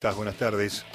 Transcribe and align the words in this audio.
estás? 0.00 0.16
Buenas 0.16 0.36
tardes. 0.36 0.86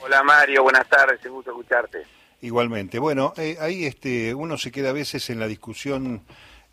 Hola 0.00 0.22
Mario, 0.22 0.62
buenas 0.62 0.88
tardes, 0.88 1.20
un 1.26 1.32
gusto 1.32 1.50
escucharte. 1.50 2.06
Igualmente. 2.40 2.98
Bueno, 2.98 3.34
eh, 3.36 3.58
ahí 3.60 3.84
este, 3.84 4.34
uno 4.34 4.56
se 4.56 4.72
queda 4.72 4.88
a 4.88 4.94
veces 4.94 5.28
en 5.28 5.38
la 5.38 5.46
discusión 5.46 6.22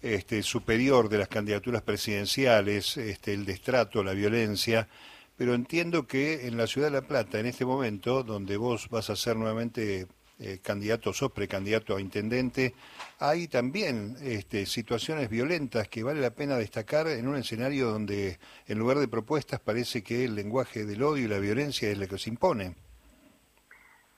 este, 0.01 0.41
superior 0.41 1.09
de 1.09 1.17
las 1.17 1.27
candidaturas 1.27 1.81
presidenciales, 1.81 2.96
este, 2.96 3.33
el 3.33 3.43
destrato, 3.43 4.05
la 4.05 4.13
violencia, 4.13 4.88
pero 5.35 5.54
entiendo 5.54 6.07
que 6.07 6.47
en 6.47 6.55
la 6.55 6.65
ciudad 6.65 6.88
de 6.88 6.93
La 6.93 7.07
Plata, 7.07 7.39
en 7.39 7.46
este 7.46 7.65
momento, 7.65 8.23
donde 8.23 8.55
vos 8.55 8.87
vas 8.89 9.10
a 9.10 9.17
ser 9.17 9.35
nuevamente 9.35 10.08
eh, 10.42 10.60
candidato, 10.62 11.13
sos 11.13 11.31
precandidato 11.31 11.96
a 11.96 12.01
intendente, 12.01 12.73
hay 13.19 13.47
también 13.47 14.15
este, 14.21 14.65
situaciones 14.65 15.29
violentas 15.29 15.87
que 15.87 16.03
vale 16.03 16.20
la 16.20 16.31
pena 16.31 16.58
destacar 16.58 17.08
en 17.08 17.27
un 17.27 17.35
escenario 17.35 17.91
donde 17.91 18.40
en 18.67 18.80
lugar 18.80 18.98
de 18.98 19.08
propuestas 19.08 19.59
parece 19.59 20.04
que 20.04 20.26
el 20.26 20.35
lenguaje 20.35 20.85
del 20.85 21.04
odio 21.04 21.26
y 21.26 21.27
la 21.27 21.40
violencia 21.40 21.90
es 21.90 21.98
lo 21.98 22.08
que 22.08 22.17
se 22.17 22.31
impone. 22.31 22.73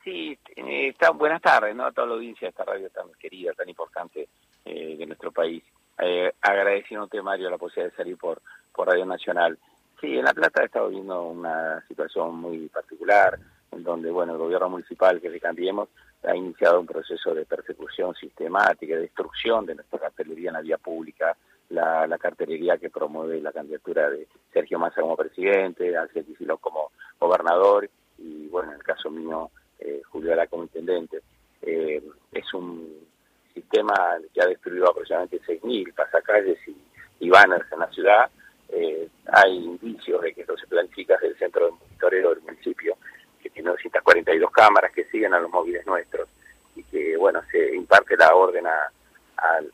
Sí, 0.03 0.37
eh, 0.55 0.93
buenas 1.15 1.41
tardes, 1.41 1.75
¿no? 1.75 1.85
A 1.85 1.91
toda 1.91 2.07
la 2.07 2.13
audiencia 2.13 2.47
de 2.47 2.49
esta 2.49 2.65
radio 2.65 2.89
tan 2.89 3.11
querida, 3.19 3.53
tan 3.53 3.69
importante 3.69 4.27
eh, 4.65 4.95
de 4.97 5.05
nuestro 5.05 5.31
país. 5.31 5.63
Eh, 5.97 6.31
agradeciéndote, 6.41 7.21
Mario, 7.21 7.49
la 7.49 7.57
posibilidad 7.57 7.91
de 7.91 7.97
salir 7.97 8.17
por, 8.17 8.41
por 8.73 8.87
Radio 8.87 9.05
Nacional. 9.05 9.57
Sí, 10.01 10.17
en 10.17 10.25
La 10.25 10.33
Plata 10.33 10.61
ha 10.61 10.65
estado 10.65 10.89
viendo 10.89 11.23
una 11.23 11.81
situación 11.87 12.35
muy 12.35 12.67
particular, 12.67 13.39
en 13.71 13.83
donde, 13.83 14.11
bueno, 14.11 14.33
el 14.33 14.39
gobierno 14.39 14.69
municipal 14.69 15.21
que 15.21 15.29
le 15.29 15.39
cambiemos 15.39 15.89
ha 16.23 16.35
iniciado 16.35 16.79
un 16.79 16.87
proceso 16.87 17.33
de 17.33 17.45
persecución 17.45 18.15
sistemática, 18.15 18.95
de 18.95 19.01
destrucción 19.01 19.65
de 19.65 19.75
nuestra 19.75 19.99
cartelería 19.99 20.49
en 20.49 20.53
la 20.53 20.61
vía 20.61 20.77
pública, 20.77 21.35
la, 21.69 22.17
cartelería 22.19 22.77
que 22.77 22.89
promueve 22.89 23.41
la 23.41 23.51
candidatura 23.51 24.09
de 24.09 24.27
Sergio 24.51 24.79
Massa 24.79 25.01
como 25.01 25.17
presidente, 25.17 25.97
Alcel 25.97 26.25
Kicillof 26.25 26.61
como 26.61 26.91
gobernador, 27.19 27.89
y 28.17 28.47
bueno, 28.47 28.71
en 28.71 28.77
el 28.77 28.83
caso 28.83 29.09
mío, 29.09 29.49
eh, 29.79 30.01
Julio 30.09 30.33
Ara 30.33 30.47
como 30.47 30.63
intendente. 30.63 31.21
Eh, 31.61 32.01
es 32.31 32.53
un 32.53 33.07
sistema 33.53 33.93
que 34.33 34.41
ha 34.41 34.47
destruido 34.47 34.89
aproximadamente 34.89 35.41
6.000 35.41 35.93
pasacalles 35.93 36.59
y 37.19 37.29
banners 37.29 37.71
en 37.71 37.79
la 37.79 37.87
ciudad. 37.89 38.29
Eh, 38.69 39.07
hay 39.27 39.55
indicios 39.55 40.21
de 40.21 40.33
que 40.33 40.41
esto 40.41 40.57
se 40.57 40.67
planifica 40.67 41.13
desde 41.15 41.27
el 41.27 41.37
centro 41.37 41.65
de 41.65 41.71
monitoreo 41.71 42.29
del 42.33 42.43
municipio, 42.43 42.97
que 43.41 43.49
tiene 43.49 43.69
242 43.69 44.51
cámaras 44.51 44.91
que 44.91 45.05
siguen 45.05 45.33
a 45.33 45.39
los 45.39 45.51
móviles 45.51 45.85
nuestros 45.85 46.27
y 46.75 46.83
que, 46.83 47.15
bueno, 47.33 47.47
se 47.51 47.75
imparte 47.75 48.15
la 48.15 48.35
orden 48.35 48.67
a, 48.67 48.91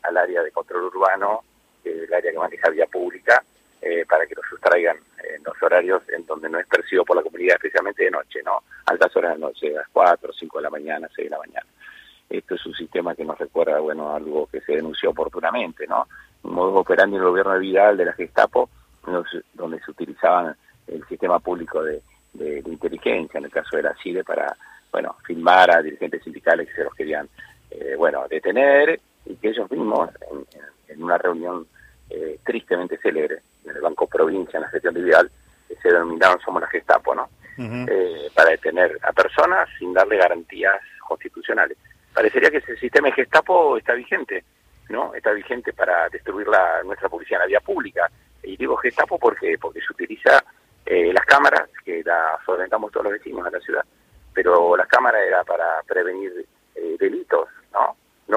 al 0.02 0.16
área 0.16 0.42
de 0.42 0.50
control 0.50 0.84
urbano, 0.84 1.42
es 1.84 2.08
el 2.08 2.14
área 2.14 2.32
que 2.32 2.38
maneja 2.38 2.70
vía 2.70 2.86
pública, 2.86 3.42
eh, 3.82 4.04
para 4.08 4.26
que 4.26 4.34
lo 4.34 4.42
sustraigan 4.48 4.96
en 4.96 5.42
los 5.44 5.62
horarios 5.62 6.02
en 6.08 6.24
donde 6.26 6.48
no 6.48 6.58
es 6.58 6.66
percibido 6.66 7.04
por 7.04 7.16
la 7.16 7.22
comunidad, 7.22 7.56
especialmente 7.56 8.04
de 8.04 8.10
noche, 8.10 8.42
¿no? 8.42 8.62
Altas 8.86 9.14
horas 9.16 9.34
de 9.34 9.40
noche, 9.40 9.74
a 9.74 9.80
las 9.80 9.88
4, 9.92 10.32
5 10.32 10.58
de 10.58 10.62
la 10.62 10.70
mañana, 10.70 11.08
6 11.14 11.26
de 11.26 11.30
la 11.30 11.38
mañana. 11.38 11.66
Esto 12.28 12.54
es 12.54 12.66
un 12.66 12.74
sistema 12.74 13.14
que 13.14 13.24
nos 13.24 13.38
recuerda, 13.38 13.78
bueno, 13.80 14.14
algo 14.14 14.46
que 14.46 14.60
se 14.60 14.72
denunció 14.72 15.10
oportunamente, 15.10 15.86
¿no? 15.86 16.06
Un 16.42 16.54
modo 16.54 16.76
operando 16.76 17.16
en 17.16 17.22
el 17.22 17.28
gobierno 17.28 17.54
de 17.54 17.60
Vidal 17.60 17.96
de 17.96 18.06
la 18.06 18.12
Gestapo, 18.12 18.70
donde 19.54 19.80
se 19.80 19.90
utilizaban 19.90 20.54
el 20.86 21.06
sistema 21.06 21.38
público 21.38 21.82
de, 21.82 22.02
de, 22.34 22.62
inteligencia, 22.66 23.38
en 23.38 23.44
el 23.44 23.50
caso 23.50 23.76
de 23.76 23.82
la 23.82 23.94
CIDE, 24.02 24.24
para, 24.24 24.56
bueno, 24.92 25.16
filmar 25.24 25.70
a 25.74 25.82
dirigentes 25.82 26.22
sindicales 26.22 26.68
que 26.68 26.74
se 26.74 26.84
los 26.84 26.94
querían, 26.94 27.28
eh, 27.70 27.94
bueno, 27.96 28.26
detener 28.28 29.00
y 29.26 29.36
que 29.36 29.48
ellos 29.48 29.70
mismos, 29.70 30.10
en, 30.30 30.46
en 30.88 31.02
una 31.02 31.18
reunión 31.18 31.66
eh, 32.08 32.38
tristemente 32.44 32.98
célebre 32.98 33.38
en 33.64 33.76
el 33.76 33.82
Banco 33.82 34.06
Provincia, 34.06 34.56
en 34.56 34.62
la 34.62 34.70
gestión 34.70 34.94
de 34.94 35.02
Vidal, 35.02 35.30
se 35.80 35.88
denominaron 35.88 36.40
Somos 36.40 36.60
la 36.60 36.68
Gestapo, 36.68 37.14
¿no? 37.14 37.28
Uh 37.58 37.62
-huh. 37.62 37.88
eh, 37.90 38.30
para 38.34 38.50
detener 38.50 38.98
a 39.02 39.12
personas 39.12 39.68
sin 39.78 39.92
darle 39.92 40.16
garantías 40.16 40.80
constitucionales 41.06 41.76
parecería 42.12 42.50
que 42.50 42.58
ese 42.58 42.76
sistema 42.76 43.08
de 43.08 43.14
Gestapo 43.14 43.76
está 43.76 43.94
vigente, 43.94 44.44
¿no? 44.88 45.14
Está 45.14 45.32
vigente 45.32 45.72
para 45.72 46.08
destruir 46.08 46.48
la, 46.48 46.82
nuestra 46.84 47.08
policía 47.08 47.36
en 47.36 47.42
la 47.42 47.46
vía 47.46 47.60
pública. 47.60 48.10
Y 48.42 48.56
digo 48.56 48.76
Gestapo 48.76 49.18
porque, 49.18 49.56
porque 49.60 49.80
se 49.80 49.92
utiliza 49.92 50.42
eh, 50.86 51.12
las 51.12 51.24
cámaras, 51.26 51.68
que 51.84 52.02
las 52.04 52.42
solventamos 52.44 52.90
todos 52.90 53.04
los 53.04 53.12
vecinos 53.12 53.44
de 53.44 53.50
la 53.50 53.60
ciudad, 53.60 53.84
pero 54.32 54.76
las 54.76 54.88
cámaras 54.88 55.22
era 55.26 55.44
para 55.44 55.82
prevenir 55.86 56.46
eh, 56.74 56.96
delitos, 56.98 57.39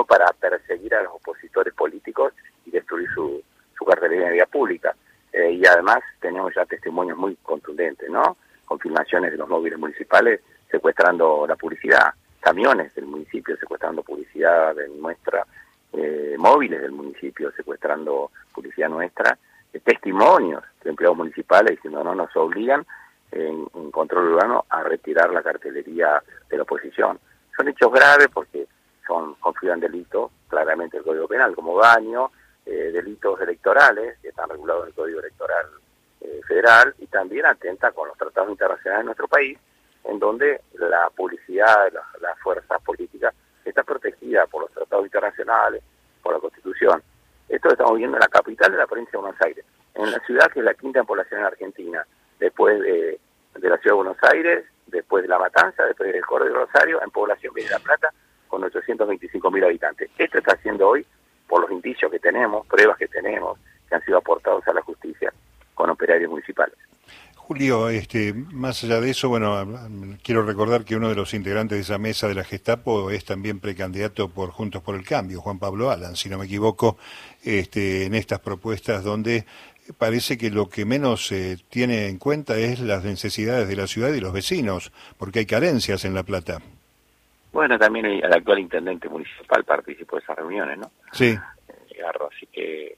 para 0.06 0.28
perseguir 0.34 0.94
a 0.96 1.04
los 1.04 1.14
opositores 1.14 1.74
políticos 1.74 2.34
y 2.66 2.72
destruir 2.72 3.10
su, 3.14 3.42
su 3.78 3.86
cartelería 3.86 4.28
en 4.28 4.34
vía 4.34 4.46
pública. 4.46 4.96
Eh, 5.32 5.52
y 5.52 5.66
además 5.66 6.00
tenemos 6.20 6.54
ya 6.56 6.66
testimonios 6.66 7.18
muy 7.18 7.36
contundentes, 7.38 8.10
¿no? 8.10 8.38
Confirmaciones 8.66 9.32
de 9.32 9.38
los 9.38 9.50
móviles 9.50 9.80
municipales 9.80 10.42
secuestrando 10.70 11.46
la 11.48 11.56
publicidad 11.56 12.14
camiones 12.44 12.94
del 12.94 13.06
municipio 13.06 13.56
secuestrando 13.56 14.04
publicidad 14.04 14.76
de 14.76 14.90
nuestra, 14.90 15.46
eh, 15.94 16.36
móviles 16.38 16.82
del 16.82 16.92
municipio 16.92 17.52
secuestrando 17.54 18.32
publicidad 18.54 18.90
nuestra, 18.90 19.38
eh, 19.72 19.80
testimonios 19.80 20.62
de 20.84 20.90
empleados 20.90 21.18
municipales 21.18 21.78
diciendo 21.78 22.04
no 22.04 22.14
nos 22.14 22.36
obligan 22.36 22.86
en, 23.32 23.66
en, 23.74 23.92
control 23.92 24.34
urbano 24.34 24.66
a 24.70 24.84
retirar 24.84 25.32
la 25.32 25.42
cartelería 25.42 26.22
de 26.50 26.58
la 26.58 26.64
oposición. 26.64 27.18
Son 27.56 27.68
hechos 27.70 27.92
graves 27.94 28.28
porque 28.34 28.68
son 29.06 29.36
configuran 29.36 29.80
delitos, 29.80 30.32
claramente 30.48 30.98
el 30.98 31.04
Código 31.04 31.28
Penal, 31.28 31.56
como 31.56 31.80
daño, 31.80 32.32
eh, 32.66 32.92
delitos 32.94 33.40
electorales 33.42 34.18
que 34.22 34.30
están 34.30 34.50
regulados 34.50 34.84
en 34.84 34.90
el 34.90 34.96
Código 34.96 35.20
Electoral 35.20 35.66
eh, 36.22 36.42
Federal 36.48 36.96
y 37.00 37.08
también 37.08 37.46
atenta 37.46 37.92
con 37.92 38.08
los 38.08 38.18
tratados 38.18 38.50
internacionales 38.50 39.02
de 39.02 39.06
nuestro 39.06 39.28
país 39.28 39.58
en 40.06 40.20
donde 40.20 40.62
la 40.74 41.10
publicidad, 41.10 41.92
la, 41.92 42.04
la 42.22 42.36
fuerza 42.36 42.80
política 42.80 43.34
está 43.66 43.84
protegida 43.84 44.46
por 44.48 44.64
los 44.64 44.72
tratados 44.72 45.06
internacionales, 45.06 45.84
por 46.22 46.34
la 46.34 46.40
Constitución. 46.40 47.02
Esto 47.50 47.68
lo 47.68 47.74
estamos 47.74 47.98
viendo 47.98 48.18
en 48.18 48.22
la 48.22 48.28
capital 48.28 48.72
de 48.72 48.78
la 48.78 48.88
provincia 48.88 49.12
de 49.12 49.18
Buenos 49.18 49.42
Aires, 49.42 49.66
en 49.96 50.12
la 50.12 50.20
ciudad 50.20 50.52
que 50.52 50.60
es 50.60 50.66
la 50.66 50.74
quinta 50.74 51.00
en 51.00 51.06
población 51.06 51.42
en 51.42 51.46
Argentina, 51.46 52.06
después 52.40 52.80
de, 52.80 53.20
de 53.56 53.70
la 53.70 53.78
ciudad 53.78 53.96
de 53.96 54.04
Buenos 54.04 54.18
Aires, 54.24 54.66
después 54.88 55.24
de 55.24 55.30
La 55.30 55.40
Matanza, 55.40 55.86
después 55.86 56.12
del 56.12 56.26
Coro 56.26 56.46
de 56.46 56.52
Rosario, 56.52 57.02
en 57.02 57.12
población 57.12 57.54
de 57.54 57.70
La 57.70 57.80
Plata, 57.80 58.14
con 58.54 58.64
825 58.64 59.50
mil 59.50 59.64
habitantes. 59.64 60.12
Esto 60.16 60.38
está 60.38 60.54
haciendo 60.54 60.88
hoy, 60.88 61.04
por 61.48 61.62
los 61.62 61.72
indicios 61.72 62.12
que 62.12 62.20
tenemos, 62.20 62.68
pruebas 62.68 63.00
que 63.00 63.08
tenemos, 63.08 63.58
que 63.90 63.96
han 63.96 64.06
sido 64.06 64.20
aportados 64.20 64.68
a 64.68 64.74
la 64.74 64.82
justicia 64.84 65.34
con 65.74 65.90
operarios 65.90 66.30
municipales. 66.30 66.76
Julio, 67.36 67.90
este, 67.90 68.32
más 68.32 68.84
allá 68.84 69.02
de 69.02 69.10
eso, 69.10 69.28
bueno, 69.28 69.66
quiero 70.24 70.44
recordar 70.44 70.86
que 70.86 70.96
uno 70.96 71.10
de 71.10 71.16
los 71.16 71.34
integrantes 71.34 71.80
de 71.80 71.82
esa 71.82 71.98
mesa 71.98 72.28
de 72.28 72.36
la 72.36 72.44
Gestapo 72.44 73.10
es 73.10 73.26
también 73.26 73.60
precandidato 73.60 74.30
por 74.30 74.52
Juntos 74.52 74.84
por 74.84 74.94
el 74.94 75.04
Cambio, 75.04 75.42
Juan 75.42 75.58
Pablo 75.58 75.90
Alan, 75.90 76.16
si 76.16 76.30
no 76.30 76.38
me 76.38 76.46
equivoco, 76.46 76.98
este, 77.44 78.06
en 78.06 78.14
estas 78.14 78.40
propuestas 78.40 79.04
donde 79.04 79.48
parece 79.98 80.38
que 80.38 80.52
lo 80.52 80.70
que 80.70 80.86
menos 80.86 81.26
se 81.26 81.58
tiene 81.70 82.08
en 82.08 82.20
cuenta 82.20 82.56
es 82.60 82.80
las 82.80 83.04
necesidades 83.04 83.68
de 83.68 83.76
la 83.78 83.88
ciudad 83.88 84.14
y 84.14 84.22
los 84.22 84.32
vecinos, 84.32 84.92
porque 85.18 85.40
hay 85.40 85.48
carencias 85.48 86.06
en 86.06 86.14
La 86.14 86.22
Plata. 86.22 86.62
Bueno, 87.54 87.78
también 87.78 88.06
el, 88.06 88.26
el 88.26 88.34
actual 88.34 88.60
intendente 88.60 89.08
municipal 89.08 89.64
participó 89.64 90.18
de 90.18 90.24
esas 90.24 90.36
reuniones, 90.36 90.80
¿no? 90.80 90.92
Sí. 91.12 91.38
Garro, 91.98 92.30
así 92.36 92.48
que 92.48 92.98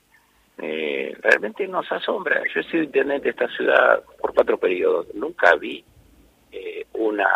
eh, 0.58 1.14
realmente 1.20 1.68
nos 1.68 1.90
asombra. 1.92 2.42
Yo 2.54 2.60
he 2.60 2.64
sido 2.64 2.82
intendente 2.82 3.24
de 3.24 3.30
esta 3.30 3.48
ciudad 3.48 4.02
por 4.18 4.34
cuatro 4.34 4.56
periodos. 4.56 5.06
Nunca 5.14 5.54
vi 5.56 5.84
eh, 6.50 6.86
una, 6.94 7.28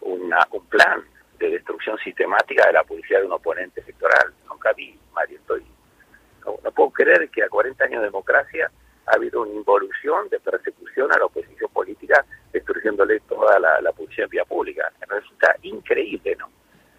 una, 0.00 0.38
un 0.50 0.66
plan 0.66 1.02
de 1.38 1.50
destrucción 1.50 1.96
sistemática 1.98 2.66
de 2.66 2.72
la 2.72 2.82
publicidad 2.82 3.20
de 3.20 3.26
un 3.26 3.32
oponente 3.32 3.80
electoral. 3.80 4.34
Nunca 4.48 4.72
vi, 4.72 4.98
Mario. 5.14 5.38
Estoy, 5.38 5.64
no, 6.44 6.58
no, 6.64 6.72
puedo 6.72 6.90
creer 6.90 7.28
que 7.30 7.44
a 7.44 7.48
40 7.48 7.84
años 7.84 8.00
de 8.00 8.06
democracia 8.06 8.70
ha 9.06 9.16
habido 9.16 9.42
una 9.42 9.52
involución 9.52 10.28
de 10.28 10.40
persecución 10.40 11.12
a 11.12 11.18
la 11.18 11.26
oposición 11.26 11.70
política, 11.72 12.24
destruyéndole 12.52 13.20
toda 13.20 13.58
la, 13.58 13.80
la 13.80 13.92
en 14.16 14.28
vía 14.28 14.44
pública. 14.44 14.92
Resulta 15.08 15.56
increíble, 15.62 16.36
¿no? 16.36 16.50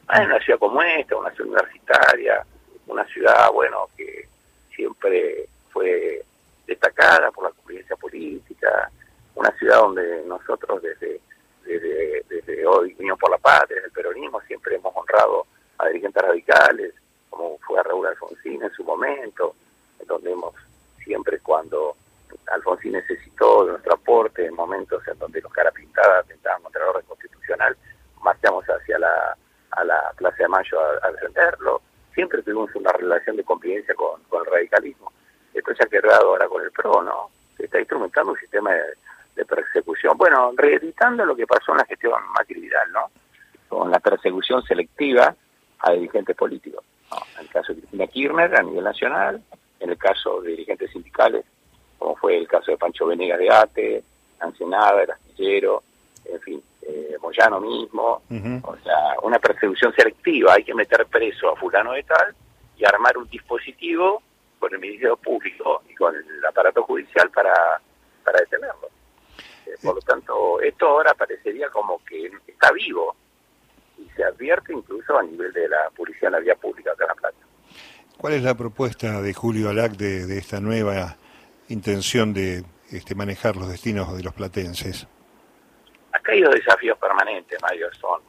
Ah, 0.08 0.22
en 0.22 0.28
una 0.28 0.40
ciudad 0.40 0.60
como 0.60 0.82
esta, 0.82 1.16
una 1.16 1.32
ciudad 1.32 1.50
universitaria, 1.50 2.46
una 2.88 3.06
ciudad, 3.06 3.52
bueno, 3.52 3.90
que 3.96 4.28
siempre 4.76 5.48
fue 5.72 6.24
destacada 6.68 7.32
por 7.32 7.46
la 7.46 7.52
convivencia 7.52 7.96
política, 7.96 8.92
una 9.36 9.52
ciudad 9.58 9.80
donde 9.80 10.24
nosotros 10.26 10.82
desde, 10.82 11.22
desde, 11.66 12.24
desde 12.30 12.66
hoy, 12.66 12.96
Unión 13.00 13.18
por 13.18 13.32
la 13.32 13.38
Patria, 13.38 13.76
desde 13.76 13.88
el 13.88 13.94
peronismo, 13.94 14.42
siempre 14.42 14.76
hemos 14.76 14.94
honrado 14.96 15.48
a 15.78 15.88
dirigentes 15.88 16.22
radicales, 16.22 16.94
como 17.30 17.58
fue 17.60 17.80
a 17.80 17.84
Raúl 17.84 18.08
Alfonsín 18.08 18.62
en 18.62 18.72
su 18.72 18.84
momento, 18.84 19.56
en 20.00 20.08
donde 20.08 20.32
hemos 20.32 20.54
siempre 21.04 21.40
cuando 21.54 21.96
Alfonsín 22.52 22.94
necesitó 22.94 23.66
de 23.66 23.74
nuestro 23.74 23.94
aporte 23.94 24.44
en 24.44 24.56
momentos 24.56 25.08
en 25.08 25.20
donde 25.20 25.40
los 25.40 25.54
cara 25.54 25.70
pintadas 25.70 26.26
atentaban 26.26 26.64
contra 26.64 26.90
orden 26.90 27.06
constitucional, 27.06 27.78
marchamos 28.24 28.66
hacia 28.66 28.98
la, 28.98 29.38
a 29.70 29.84
la 29.84 30.12
Plaza 30.18 30.38
de 30.40 30.48
Mayo 30.48 30.80
a, 31.04 31.12
defenderlo, 31.12 31.84
siempre 32.12 32.42
tuvimos 32.42 32.74
una 32.74 32.92
relación 32.94 33.36
de 33.38 33.44
convivencia 33.44 33.94
con, 33.94 34.20
el 34.20 34.52
radicalismo. 34.52 35.12
Esto 35.54 35.76
se 35.76 35.84
ha 35.84 35.86
quedado 35.86 36.30
ahora 36.30 36.48
con 36.48 36.64
el 36.64 36.72
PRO, 36.72 37.04
¿no? 37.04 37.30
Se 37.56 37.66
está 37.66 37.78
instrumentando 37.78 38.32
un 38.32 38.40
sistema 38.40 38.72
de, 38.74 39.46
persecución. 39.46 40.18
Bueno, 40.18 40.54
reeditando 40.56 41.24
lo 41.24 41.36
que 41.36 41.46
pasó 41.46 41.74
en 41.74 41.80
la 41.80 41.86
gestión 41.86 42.14
Macri 42.34 42.62
Vidal, 42.62 42.92
¿no? 42.92 43.12
Con 43.70 43.92
la 43.92 44.00
persecución 44.00 44.64
selectiva 44.64 45.36
a 45.80 45.92
dirigentes 45.92 46.36
políticos. 46.36 46.84
En 47.36 47.46
el 47.46 47.50
caso 47.50 47.74
de 47.74 47.80
Cristina 47.82 48.08
Kirchner 48.08 48.56
a 48.56 48.64
nivel 48.64 48.84
nacional, 48.84 49.44
en 49.84 49.90
el 49.90 49.98
caso 49.98 50.42
de 50.42 50.52
dirigentes 50.52 50.92
sindicales, 50.92 51.44
como 52.00 52.16
fue 52.16 52.38
el 52.38 52.48
caso 52.48 52.72
de 52.72 52.78
Pancho 52.78 53.06
Venegas 53.06 53.38
de 53.38 53.50
Ate, 53.54 54.04
Ancenada, 54.40 55.04
el 55.04 55.12
astillero, 55.12 55.84
en 56.26 56.40
fin, 56.40 56.64
eh, 56.84 57.18
Moyano 57.22 57.60
mismo, 57.60 58.22
o 58.64 58.78
sea, 58.78 59.16
una 59.24 59.40
persecución 59.40 59.94
selectiva, 59.94 60.54
hay 60.54 60.64
que 60.64 60.74
meter 60.74 61.06
preso 61.08 61.50
a 61.50 61.56
fulano 61.58 61.92
de 61.92 62.04
tal 62.04 62.34
y 62.78 62.86
armar 62.86 63.18
un 63.18 63.28
dispositivo 63.28 64.24
con 64.58 64.74
el 64.74 64.80
Ministerio 64.80 65.18
Público 65.18 65.84
y 65.90 65.96
con 65.96 66.16
el 66.16 66.46
aparato 66.46 66.84
judicial 66.84 67.30
para, 67.30 67.54
para 68.24 68.40
detenerlo. 68.40 68.88
Eh, 69.66 69.76
por 69.84 69.96
lo 69.96 70.02
tanto, 70.02 70.62
esto 70.62 70.88
ahora 70.88 71.14
parecería 71.14 71.70
como 71.70 72.02
que 72.06 72.32
está 72.48 72.72
vivo 72.72 73.16
y 73.98 74.10
se 74.16 74.24
advierte 74.24 74.72
incluso 74.74 75.18
a 75.18 75.24
nivel 75.24 75.52
de 75.52 75.68
la 75.68 75.90
policía 75.96 76.30
en 76.30 76.34
la 76.34 76.40
vía 76.40 76.56
pública 76.56 76.94
de 76.98 77.06
La 77.06 77.16
Plata. 77.16 77.38
¿Cuál 78.18 78.34
es 78.34 78.44
la 78.44 78.56
propuesta 78.56 79.22
de 79.22 79.34
Julio 79.34 79.70
Alac 79.70 79.94
de, 79.94 80.26
de 80.26 80.38
esta 80.38 80.60
nueva 80.60 81.18
intención 81.70 82.34
de 82.34 82.64
este, 82.92 83.16
manejar 83.16 83.56
los 83.56 83.70
destinos 83.70 84.16
de 84.16 84.24
los 84.24 84.34
platenses? 84.34 85.08
Acá 86.12 86.32
hay 86.32 86.42
dos 86.42 86.54
desafíos 86.54 86.98
permanentes, 87.00 87.60
Mario, 87.62 87.92
son 88.00 88.22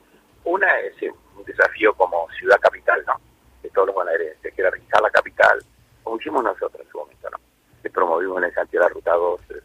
una 0.45 0.81
es 0.81 0.95
un 1.03 1.45
desafío 1.45 1.93
como 1.95 2.29
ciudad 2.39 2.59
capital, 2.61 3.03
¿no? 3.07 3.21
De 3.63 3.71
todos 3.71 3.89
los 3.89 3.95
bonaerenses, 3.95 4.55
que 4.55 4.61
era 4.61 4.71
realizar 4.71 5.01
la 5.01 5.11
capital, 5.11 5.63
como 6.03 6.17
hicimos 6.17 6.45
nosotros 6.45 6.81
en 6.85 6.91
su 6.91 6.99
momento, 6.99 7.31
¿no? 7.31 7.39
Que 7.83 7.91
promovimos 7.91 8.39
en 8.39 8.45
el 8.45 8.55
sentido 8.55 8.83
de 8.83 8.89
la 8.89 8.95
Ruta 8.95 9.13
2 9.13 9.41
eh, 9.51 9.61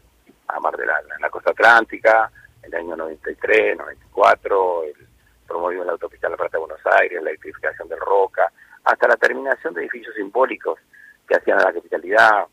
a 0.48 0.60
Mar 0.60 0.76
de 0.76 0.86
la, 0.86 1.00
en 1.00 1.20
la 1.20 1.30
costa 1.30 1.50
atlántica, 1.50 2.30
en 2.62 2.72
el 2.72 2.80
año 2.80 2.96
93, 2.96 3.76
94, 3.78 4.84
el, 4.84 5.06
promovimos 5.46 5.86
la 5.86 5.92
autopista 5.92 6.26
de 6.26 6.32
la 6.32 6.36
Plata 6.36 6.58
de 6.58 6.64
Buenos 6.66 6.86
Aires, 7.00 7.22
la 7.22 7.30
edificación 7.30 7.88
del 7.88 7.98
Roca, 8.00 8.52
hasta 8.84 9.08
la 9.08 9.16
terminación 9.16 9.74
de 9.74 9.82
edificios 9.82 10.14
simbólicos 10.14 10.78
que 11.28 11.36
hacían 11.36 11.60
a 11.60 11.64
la 11.64 11.72
capitalidad 11.72 12.46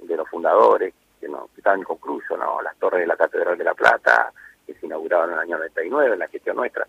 de 0.00 0.16
los 0.16 0.28
fundadores, 0.28 0.94
que, 1.20 1.28
no, 1.28 1.48
que 1.54 1.60
estaban 1.60 1.80
inconclusos, 1.80 2.38
¿no? 2.38 2.62
Las 2.62 2.76
torres 2.76 3.00
de 3.00 3.06
la 3.06 3.16
Catedral 3.16 3.58
de 3.58 3.64
la 3.64 3.74
Plata, 3.74 4.32
que 4.66 4.74
se 4.74 4.86
inauguraron 4.86 5.30
en 5.30 5.34
el 5.34 5.40
año 5.40 5.58
99, 5.58 6.12
en 6.12 6.18
la 6.18 6.28
gestión 6.28 6.56
nuestra. 6.56 6.86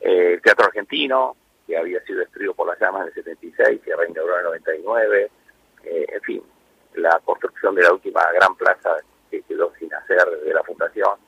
Eh, 0.00 0.34
el 0.34 0.42
Teatro 0.42 0.66
Argentino, 0.66 1.36
que 1.66 1.76
había 1.76 2.02
sido 2.04 2.20
destruido 2.20 2.54
por 2.54 2.66
las 2.66 2.80
llamas 2.80 3.02
en 3.02 3.08
el 3.08 3.14
76, 3.14 3.80
que 3.82 3.96
reinauguró 3.96 4.34
en 4.34 4.40
el 4.40 4.44
99. 4.46 5.30
Eh, 5.84 6.06
en 6.08 6.20
fin, 6.22 6.42
la 6.94 7.20
construcción 7.24 7.74
de 7.74 7.82
la 7.82 7.92
última 7.92 8.20
gran 8.32 8.54
plaza 8.56 8.96
que 9.30 9.42
quedó 9.42 9.72
sin 9.78 9.92
hacer 9.94 10.24
de 10.44 10.52
la 10.52 10.62
fundación, 10.62 11.18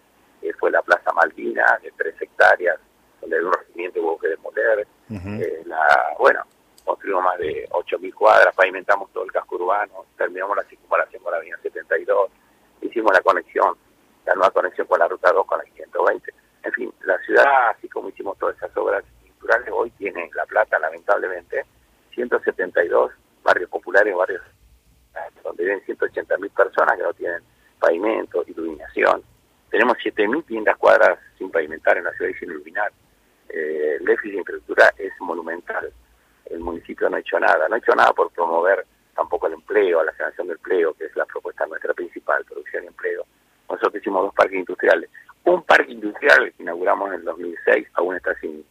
que 0.41 0.53
fue 0.55 0.71
la 0.71 0.83
Plaza 0.83 1.13
Malvina, 1.13 1.79
de 1.83 1.91
tres 1.97 2.15
hectáreas, 2.21 2.79
donde 3.21 3.43
un 3.43 3.53
regimiento 3.53 4.03
hubo 4.03 4.19
que 4.19 4.29
demoler. 4.29 4.87
Eh, 5.11 5.63
la, 5.67 6.15
bueno, 6.19 6.43
construimos 6.85 7.25
más 7.25 7.39
de 7.39 7.69
8.000 7.71 8.15
cuadras, 8.15 8.55
pavimentamos 8.55 9.11
todo 9.13 9.25
el 9.25 9.33
casco 9.33 9.57
urbano, 9.57 10.05
terminamos 10.17 10.57
la 10.57 10.65
circunvalación 10.65 11.23
con 11.23 11.33
la 11.33 11.39
Avenida 11.39 11.59
72, 11.63 12.31
hicimos 12.83 13.13
la 13.13 13.21
conexión 13.21 13.77
la 14.27 14.35
nueva 14.35 14.51
conexión 14.51 14.87
con 14.87 14.99
la 14.99 15.09
Ruta 15.09 15.33
2 15.33 15.47
con 15.47 15.59
la 15.59 15.65
120. 15.65 16.33
En 16.65 16.73
fin, 16.73 16.93
la 17.05 17.19
ciudad, 17.19 17.71
así 17.71 17.89
como 17.89 18.09
hicimos 18.09 18.39
todas 18.39 18.57
esas 18.57 18.75
obras 18.77 19.05
culturales, 19.23 19.69
hoy 19.73 19.91
tiene 19.93 20.31
La 20.35 20.47
Plata, 20.47 20.79
lamentablemente, 20.79 21.65
172 22.15 23.13
barrios 23.43 23.69
populares, 23.69 24.15
barrios 24.15 24.43
donde 25.43 25.63
viven 25.63 25.85
180 25.85 26.39
mil 26.39 26.51
personas 26.51 26.97
que 26.97 27.03
no 27.03 27.13
tienen 27.13 27.43
pavimento, 27.79 28.43
iluminación. 28.47 29.23
Tenemos 29.71 29.97
7.500 29.99 30.77
cuadras 30.79 31.19
sin 31.37 31.51
pavimentar 31.51 31.99
en 31.99 32.05
la 32.05 32.13
ciudad 32.13 32.31
y 32.31 32.35
sin 32.35 32.51
iluminar. 32.51 32.91
Eh, 33.51 33.97
el 34.01 34.05
déficit 34.07 34.33
de 34.33 34.39
infraestructura 34.39 34.93
es 34.97 35.13
monumental. 35.21 35.93
El 36.47 36.61
municipio 36.61 37.09
no 37.09 37.17
ha 37.17 37.21
hecho 37.21 37.39
nada. 37.39 37.69
No 37.69 37.75
ha 37.75 37.79
hecho 37.79 37.95
nada 37.95 38.13
por 38.13 38.31
promover 38.31 38.87
tampoco 39.15 39.47
el 39.47 39.55
empleo, 39.55 40.03
la 40.03 40.13
generación 40.13 40.49
de 40.49 40.55
empleo, 40.55 40.93
que 40.95 41.05
es 41.07 41.17
la 41.17 41.25
propuesta 41.25 41.67
nuestra 41.67 41.95
principal, 41.95 42.45
producción 42.45 42.85
y 42.85 42.87
empleo 42.89 43.25
nosotros 43.69 44.01
hicimos 44.01 44.23
dos 44.25 44.35
parques 44.35 44.59
industriales. 44.59 45.11
Un 45.45 45.63
parque 45.63 45.93
industrial 45.93 46.53
que 46.57 46.63
inauguramos 46.63 47.09
en 47.09 47.15
el 47.17 47.25
2006 47.25 47.89
aún 47.95 48.17
está 48.17 48.35
sin, 48.41 48.65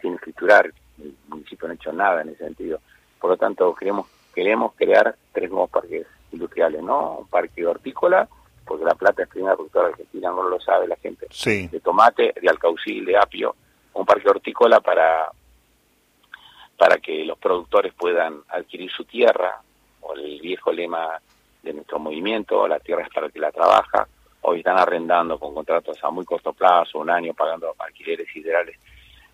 sin 0.00 0.14
escriturar, 0.14 0.72
el 0.98 1.14
municipio 1.28 1.66
no 1.66 1.72
ha 1.72 1.74
hecho 1.74 1.92
nada 1.92 2.22
en 2.22 2.30
ese 2.30 2.44
sentido. 2.44 2.80
Por 3.20 3.30
lo 3.30 3.36
tanto, 3.36 3.74
queremos, 3.74 4.06
queremos 4.34 4.74
crear 4.76 5.16
tres 5.32 5.50
nuevos 5.50 5.70
parques 5.70 6.06
industriales, 6.30 6.82
¿no? 6.82 7.18
Un 7.18 7.28
parque 7.28 7.66
hortícola, 7.66 8.28
porque 8.64 8.84
La 8.84 8.94
Plata 8.94 9.22
es 9.22 9.28
primera 9.28 9.54
productora 9.54 9.88
argentina, 9.88 10.30
no 10.30 10.48
lo 10.48 10.60
sabe 10.60 10.86
la 10.86 10.96
gente, 10.96 11.26
sí. 11.30 11.68
de 11.68 11.80
tomate, 11.80 12.34
de 12.40 12.48
alcaucil, 12.48 13.04
de 13.04 13.16
apio, 13.16 13.54
un 13.94 14.06
parque 14.06 14.28
hortícola 14.28 14.80
para 14.80 15.30
para 16.76 16.98
que 16.98 17.24
los 17.24 17.38
productores 17.38 17.92
puedan 17.94 18.40
adquirir 18.48 18.90
su 18.90 19.04
tierra, 19.04 19.60
o 20.00 20.14
el 20.14 20.40
viejo 20.40 20.72
lema 20.72 21.20
de 21.62 21.72
nuestro 21.72 21.98
movimiento, 21.98 22.68
la 22.68 22.78
tierra 22.80 23.02
es 23.02 23.08
para 23.08 23.26
el 23.26 23.32
que 23.32 23.40
la 23.40 23.52
trabaja, 23.52 24.06
hoy 24.42 24.58
están 24.58 24.78
arrendando 24.78 25.38
con 25.38 25.54
contratos 25.54 26.02
a 26.02 26.10
muy 26.10 26.24
corto 26.24 26.52
plazo, 26.52 26.98
un 26.98 27.10
año 27.10 27.32
pagando 27.32 27.74
alquileres 27.78 28.28
ideales 28.36 28.78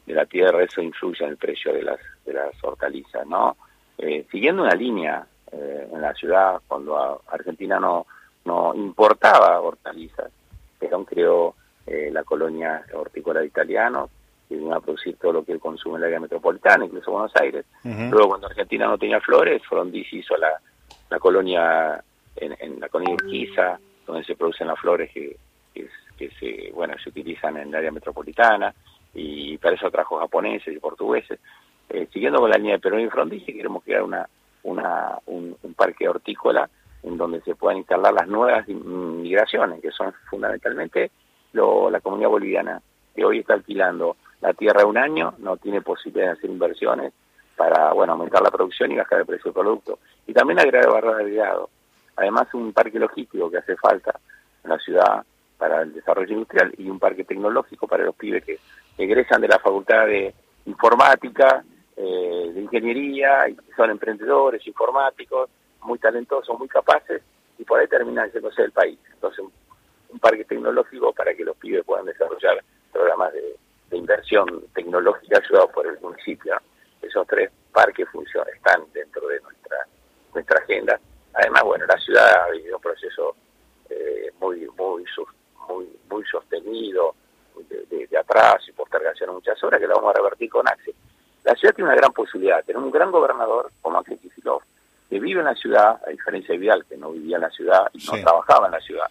de 0.07 0.15
la 0.15 0.27
tierra, 0.27 0.63
eso 0.63 0.81
influye 0.81 1.25
en 1.25 1.31
el 1.31 1.37
precio 1.37 1.73
de 1.73 1.83
las, 1.83 2.01
de 2.25 2.33
las 2.33 2.53
hortalizas, 2.63 3.27
¿no? 3.27 3.57
Eh, 3.99 4.27
siguiendo 4.31 4.63
una 4.63 4.75
línea 4.75 5.27
eh, 5.53 5.89
en 5.93 6.01
la 6.01 6.15
ciudad, 6.15 6.61
cuando 6.67 7.23
Argentina 7.27 7.79
no, 7.79 8.07
no 8.45 8.75
importaba 8.75 9.61
hortalizas, 9.61 10.31
Perón 10.79 11.05
creó 11.05 11.55
eh, 11.87 12.09
la 12.13 12.25
colonia 12.25 12.85
hortícola 12.95 13.41
de 13.41 13.47
italianos, 13.47 14.11
que 14.51 14.57
iban 14.57 14.73
a 14.73 14.81
producir 14.81 15.17
todo 15.17 15.35
lo 15.35 15.45
que 15.45 15.53
él 15.53 15.61
consume 15.61 15.95
en 15.95 16.01
la 16.01 16.07
área 16.09 16.21
metropolitana, 16.21 16.85
incluso 16.85 17.13
Buenos 17.13 17.33
Aires. 17.41 17.65
Luego, 17.85 18.31
cuando 18.31 18.49
Argentina 18.49 18.89
no 18.89 18.99
tenía 18.99 19.21
flores, 19.21 19.63
Frondizi 19.65 20.19
hizo 20.19 20.37
la, 20.37 20.61
la 21.09 21.19
colonia 21.21 22.03
en, 22.35 22.57
en 22.59 22.81
la 22.81 22.89
colonia 22.89 23.15
Urquiza, 23.15 23.79
donde 24.05 24.25
se 24.25 24.35
producen 24.35 24.67
las 24.67 24.79
flores 24.81 25.09
que, 25.13 25.37
que, 25.73 25.89
se 26.39 26.71
bueno 26.75 26.95
se 27.03 27.09
utilizan 27.09 27.57
en 27.57 27.69
el 27.69 27.75
área 27.75 27.91
metropolitana 27.91 28.75
y 29.15 29.57
para 29.57 29.77
eso 29.77 29.91
trajo 29.91 30.19
japoneses 30.19 30.75
y 30.75 30.81
portugueses. 30.81 31.39
Eh, 31.89 32.09
siguiendo 32.13 32.41
con 32.41 32.51
la 32.51 32.57
línea 32.57 32.75
de 32.75 32.81
Perón 32.81 33.01
y 33.01 33.09
Frondizi, 33.09 33.53
queremos 33.53 33.85
crear 33.85 34.03
una, 34.03 34.29
una 34.65 35.17
un, 35.27 35.57
parque 35.77 36.09
hortícola 36.09 36.69
en 37.03 37.17
donde 37.17 37.41
se 37.41 37.55
puedan 37.55 37.79
instalar 37.79 38.13
las 38.13 38.29
nuevas 38.29 38.69
migraciones, 38.69 39.81
que 39.81 39.91
son 39.93 40.13
fundamentalmente 40.29 41.11
lo, 41.53 41.89
la 41.89 42.01
comunidad 42.01 42.29
boliviana, 42.29 42.83
que 43.15 43.25
hoy 43.25 43.39
está 43.39 43.55
alquilando 43.55 44.17
la 44.41 44.55
tierra 44.55 44.87
un 44.87 44.99
año, 44.99 45.35
no 45.39 45.57
tiene 45.57 45.83
posibilidad 45.83 46.27
de 46.27 46.33
hacer 46.33 46.51
inversiones 46.51 47.13
para 47.57 47.93
bueno 47.93 48.13
aumentar 48.13 48.43
la 48.43 48.51
producción 48.51 48.91
y 48.93 48.97
bajar 48.97 49.21
el 49.21 49.27
precio 49.27 49.53
del 49.53 49.63
producto. 49.63 49.99
Y 50.27 50.33
también 50.33 50.59
agregar 50.59 51.05
de 51.05 51.11
agregado 51.11 51.69
además 52.21 52.53
un 52.55 52.73
parque 52.73 52.99
logístico 52.99 53.51
que 53.51 53.59
hace 53.59 53.77
falta 53.77 54.19
en 54.63 54.71
la 54.71 54.79
ciudad 54.79 55.25
para 55.57 55.83
el 55.83 55.93
desarrollo 55.93 56.33
industrial 56.33 56.73
y 56.77 56.89
un 56.89 56.99
parque 56.99 57.25
tecnológico 57.25 57.87
para 57.87 58.05
los 58.05 58.15
pibes 58.15 58.45
que 58.45 58.59
egresan 58.99 59.41
de 59.41 59.49
la 59.49 59.59
facultad 59.59 60.07
de 60.07 60.35
informática, 60.67 61.65
eh, 61.97 62.51
de 62.55 62.61
ingeniería, 62.61 63.49
y 63.49 63.57
son 63.75 63.91
emprendedores 63.91 64.67
informáticos, 64.67 65.49
muy 65.83 65.99
talentosos, 65.99 66.59
muy 66.59 66.69
capaces, 66.69 67.23
y 67.59 67.65
por 67.65 67.81
ahí 67.81 67.89
terminan 67.89 68.31
yéndose 68.31 68.63
del 68.63 68.73
país. 68.73 68.99
Entonces, 69.13 69.45
un, 70.11 70.19
parque 70.19 70.45
tecnológico 70.45 71.13
para 71.13 71.35
que 71.35 71.45
los 71.45 71.57
pibes 71.57 71.85
puedan 71.85 72.05
desarrollar 72.05 72.63
programas 72.93 73.33
de, 73.33 73.57
inversión 73.97 74.65
tecnológica 74.75 75.39
ayudados 75.39 75.71
por 75.73 75.87
el 75.87 75.99
municipio. 76.01 76.57
Esos 77.03 77.27
tres 77.27 77.51
parques 77.73 78.09
funcionan, 78.11 78.55
están 78.55 78.83
dentro 78.93 79.27
de 79.29 79.41
nuestra 79.41 79.77
nuestra 80.33 80.59
agenda 80.59 81.01
Además, 81.35 81.63
bueno, 81.65 81.87
la 81.87 81.99
ciudad 81.99 82.45
ha 82.45 82.51
vivido 82.51 82.77
un 82.77 82.83
proceso 82.83 83.37
eh, 83.89 84.31
muy, 84.41 84.67
muy, 84.77 85.05
muy, 85.69 85.89
muy 86.09 86.25
sostenido 86.25 87.15
de, 87.69 88.19
atrás 88.19 88.63
y 88.69 88.73
postergación 88.73 89.31
de 89.31 89.35
muchas 89.35 89.63
horas 89.63 89.81
que 89.81 89.87
la 89.87 89.95
vamos 89.95 90.11
a 90.15 90.19
revertir 90.19 90.51
con 90.51 90.69
Axel. 90.69 90.95
La 91.45 91.55
ciudad 91.55 91.75
tiene 91.75 91.91
una 91.91 91.97
gran 91.97 92.13
posibilidad, 92.13 92.65
tener 92.65 92.83
un 92.83 92.91
gran 92.91 93.11
gobernador 93.11 93.71
como 93.81 93.99
Axel 93.99 94.19
Kicillof, 94.19 94.63
que 95.09 95.19
vive 95.21 95.41
en 95.41 95.47
la 95.47 95.55
ciudad, 95.55 96.01
a 96.07 96.11
diferencia 96.11 96.53
de 96.53 96.59
Vidal, 96.59 96.85
que 96.85 96.97
no 96.97 97.13
vivía 97.13 97.37
en 97.37 97.43
la 97.43 97.51
ciudad 97.51 97.89
y 97.93 98.05
no 98.05 98.13
trabajaba 98.13 98.67
en 98.67 98.73
la 98.73 98.81
ciudad. 98.81 99.07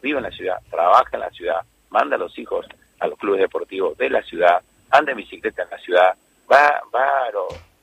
vive 0.00 0.18
en 0.18 0.24
la 0.24 0.30
ciudad, 0.30 0.58
trabaja 0.70 1.10
en 1.12 1.20
la 1.20 1.30
ciudad, 1.30 1.60
manda 1.90 2.16
a 2.16 2.18
los 2.18 2.38
hijos 2.38 2.66
a 3.02 3.08
los 3.08 3.18
clubes 3.18 3.40
deportivos 3.40 3.98
de 3.98 4.08
la 4.08 4.22
ciudad, 4.22 4.62
anda 4.90 5.10
en 5.10 5.18
bicicleta 5.18 5.64
en 5.64 5.70
la 5.70 5.78
ciudad, 5.78 6.14
va, 6.50 6.80
va 6.94 7.26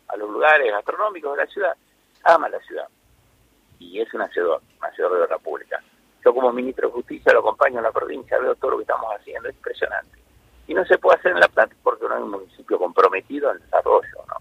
a 0.08 0.18
los 0.18 0.30
lugares 0.30 0.72
gastronómicos 0.72 1.36
de 1.36 1.44
la 1.44 1.52
ciudad, 1.52 1.74
ama 2.24 2.48
la 2.48 2.60
ciudad 2.62 2.88
y 3.80 4.00
es 4.00 4.14
un 4.14 4.22
hacedor, 4.22 4.62
un 4.80 4.86
hacedor 4.86 5.18
de 5.18 5.24
obra 5.24 5.38
pública. 5.38 5.82
Yo 6.24 6.34
como 6.34 6.52
ministro 6.54 6.88
de 6.88 6.94
Justicia 6.94 7.34
lo 7.34 7.40
acompaño 7.40 7.78
en 7.80 7.84
la 7.84 7.92
provincia, 7.92 8.40
veo 8.40 8.56
todo 8.56 8.72
lo 8.72 8.78
que 8.78 8.84
estamos 8.84 9.08
haciendo, 9.18 9.50
es 9.50 9.56
impresionante. 9.56 10.20
Y 10.68 10.74
no 10.74 10.86
se 10.86 10.98
puede 10.98 11.18
hacer 11.18 11.32
en 11.32 11.40
La 11.40 11.48
Plata 11.48 11.76
porque 11.84 12.06
no 12.08 12.16
hay 12.16 12.22
un 12.22 12.32
municipio 12.32 12.78
comprometido 12.78 13.52
en 13.52 13.60
desarrollo, 13.60 14.26
¿no? 14.28 14.36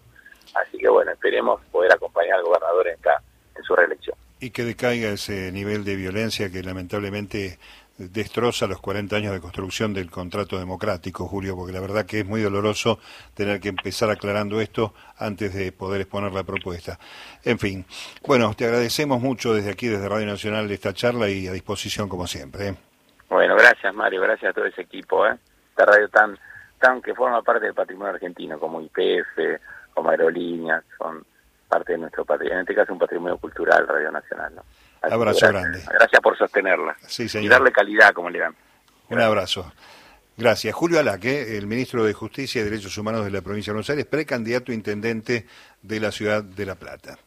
Así 0.61 0.79
que 0.79 0.89
bueno, 0.89 1.11
esperemos 1.13 1.61
poder 1.73 1.93
acompañar 1.93 2.39
al 2.39 2.45
gobernador 2.45 2.89
en, 2.89 2.95
esta, 2.95 3.23
en 3.57 3.63
su 3.65 3.75
reelección. 3.75 4.17
Y 4.41 4.51
que 4.51 4.65
decaiga 4.65 5.09
ese 5.09 5.51
nivel 5.51 5.85
de 5.85 5.97
violencia 5.97 6.51
que 6.51 6.63
lamentablemente 6.63 7.59
destroza 7.99 8.67
los 8.67 8.81
40 8.81 9.17
años 9.17 9.33
de 9.33 9.41
construcción 9.41 9.93
del 9.93 10.11
contrato 10.11 10.59
democrático, 10.59 11.27
Julio, 11.27 11.57
porque 11.57 11.73
la 11.73 11.81
verdad 11.81 12.07
que 12.07 12.21
es 12.21 12.27
muy 12.27 12.41
doloroso 12.41 12.99
tener 13.35 13.61
que 13.61 13.71
empezar 13.71 14.09
aclarando 14.11 14.61
esto 14.61 14.95
antes 15.19 15.53
de 15.53 15.73
poder 15.73 16.03
exponer 16.03 16.33
la 16.33 16.45
propuesta. 16.45 16.99
En 17.45 17.59
fin, 17.59 17.85
bueno, 18.27 18.55
te 18.55 18.65
agradecemos 18.65 19.21
mucho 19.21 19.53
desde 19.53 19.71
aquí, 19.71 19.89
desde 19.89 20.09
Radio 20.09 20.27
Nacional, 20.27 20.71
esta 20.71 20.95
charla 20.95 21.29
y 21.29 21.49
a 21.49 21.53
disposición 21.53 22.09
como 22.09 22.27
siempre. 22.27 22.69
¿eh? 22.69 22.75
Bueno, 23.29 23.57
gracias 23.57 23.93
Mario, 23.93 24.23
gracias 24.23 24.51
a 24.51 24.55
todo 24.55 24.67
ese 24.67 24.83
equipo, 24.83 25.27
¿eh? 25.27 25.37
esta 25.71 25.85
radio 25.85 26.09
tan, 26.09 26.39
tan 26.81 27.03
que 27.03 27.15
forma 27.15 27.43
parte 27.43 27.67
del 27.67 27.75
patrimonio 27.75 28.15
argentino, 28.15 28.61
como 28.61 28.81
IPF, 28.81 29.61
como 29.93 30.11
aerolíneas, 30.11 30.85
son 30.97 31.25
parte 31.69 31.93
de 31.93 31.99
nuestro 31.99 32.25
patrimonio, 32.25 32.59
en 32.59 32.61
este 32.61 32.75
caso 32.75 32.93
un 32.93 32.99
patrimonio 32.99 33.37
cultural, 33.39 33.87
Radio 33.87 34.13
Nacional. 34.13 34.55
Abrazo 35.03 35.49
grande. 35.49 35.83
Gracias 35.91 36.21
por 36.21 36.37
sostenerla 36.37 36.97
y 37.19 37.49
darle 37.49 37.73
calidad 37.73 38.13
como 38.13 38.31
le 38.31 38.39
dan. 38.39 38.55
Un 39.09 39.21
abrazo. 39.21 39.73
Gracias. 40.37 40.73
Julio 40.75 41.01
Alaque, 41.01 41.57
el 41.57 41.67
ministro 41.67 42.05
de 42.05 42.13
Justicia 42.13 42.61
y 42.61 42.65
Derechos 42.65 42.97
Humanos 42.97 43.25
de 43.25 43.31
la 43.31 43.41
provincia 43.41 43.73
de 43.73 43.75
Buenos 43.75 43.91
Aires, 43.91 44.07
precandidato 44.07 44.73
intendente 44.73 45.47
de 45.83 46.01
la 46.01 46.13
ciudad 46.13 46.45
de 46.45 46.65
La 46.65 46.77
Plata. 46.77 47.19